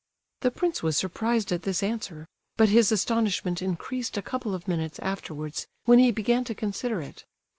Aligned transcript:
The 0.39 0.49
prince 0.49 0.81
was 0.81 0.97
surprised 0.97 1.51
at 1.51 1.61
this 1.61 1.83
answer; 1.83 2.25
but 2.57 2.69
his 2.69 2.91
astonishment 2.91 3.61
increased 3.61 4.17
a 4.17 4.23
couple 4.23 4.55
of 4.55 4.67
minutes 4.67 4.97
afterwards, 4.97 5.67
when 5.85 5.99
he 5.99 6.09
began 6.09 6.43
to 6.45 6.55
consider 6.55 7.03
it. 7.03 7.23